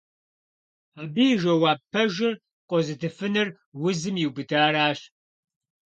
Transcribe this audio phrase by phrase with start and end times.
[1.01, 2.33] Абы и жэуап пэжыр
[2.69, 3.47] къозытыфынур
[3.85, 4.99] узым иубыдаращ.